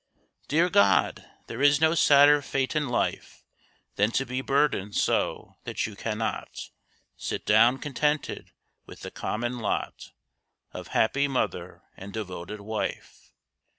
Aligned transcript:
Dear 0.47 0.67
God! 0.67 1.27
there 1.45 1.61
is 1.61 1.79
no 1.79 1.93
sadder 1.93 2.41
fate 2.41 2.75
in 2.75 2.89
life 2.89 3.43
Than 3.97 4.09
to 4.13 4.25
be 4.25 4.41
burdened 4.41 4.95
so 4.95 5.57
that 5.63 5.85
you 5.85 5.95
can 5.95 6.17
not 6.17 6.71
Sit 7.17 7.45
down 7.45 7.77
contented 7.77 8.49
with 8.87 9.01
the 9.01 9.11
common 9.11 9.59
lot 9.59 10.09
Of 10.71 10.87
happy 10.97 11.27
mother 11.27 11.83
and 11.95 12.11
devoted 12.11 12.61
wife. 12.61 13.31